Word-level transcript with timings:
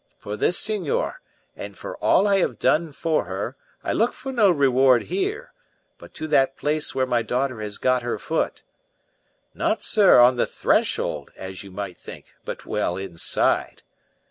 For 0.17 0.35
this, 0.35 0.57
senor, 0.57 1.21
and 1.55 1.77
for 1.77 1.95
all 1.97 2.27
I 2.27 2.37
have 2.39 2.57
done 2.57 2.91
for 2.91 3.25
her, 3.25 3.55
I 3.83 3.93
look 3.93 4.13
for 4.13 4.31
no 4.31 4.49
reward 4.49 5.03
here, 5.03 5.53
but 5.99 6.15
to 6.15 6.27
that 6.29 6.57
place 6.57 6.95
where 6.95 7.05
my 7.05 7.21
daughter 7.21 7.61
has 7.61 7.77
got 7.77 8.01
her 8.01 8.17
foot; 8.17 8.63
not, 9.53 9.83
sir, 9.83 10.19
on 10.19 10.37
the 10.37 10.47
threshold, 10.47 11.31
as 11.35 11.61
you 11.63 11.69
might 11.69 11.97
think, 11.99 12.33
but 12.43 12.65
well 12.65 12.97
inside. 12.97 13.83